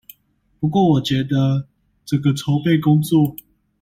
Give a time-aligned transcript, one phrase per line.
[0.59, 1.67] 不過我覺得，
[2.05, 3.35] 整個籌備工作